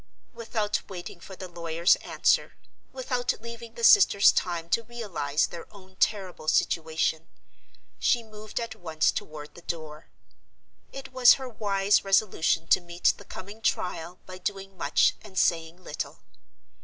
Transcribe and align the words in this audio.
Without 0.33 0.81
waiting 0.89 1.19
for 1.19 1.35
the 1.35 1.47
lawyer's 1.47 1.95
answer, 1.97 2.53
without 2.91 3.35
leaving 3.39 3.75
the 3.75 3.83
sisters 3.83 4.31
time 4.31 4.67
to 4.69 4.81
realize 4.81 5.45
their 5.45 5.71
own 5.71 5.95
terrible 5.97 6.47
situation, 6.47 7.27
she 7.99 8.23
moved 8.23 8.59
at 8.59 8.75
once 8.75 9.11
toward 9.11 9.53
the 9.53 9.61
door. 9.61 10.07
It 10.91 11.13
was 11.13 11.33
her 11.33 11.47
wise 11.47 12.03
resolution 12.03 12.67
to 12.69 12.81
meet 12.81 13.13
the 13.17 13.25
coming 13.25 13.61
trial 13.61 14.17
by 14.25 14.39
doing 14.39 14.75
much 14.75 15.13
and 15.21 15.37
saying 15.37 15.83
little. 15.83 16.17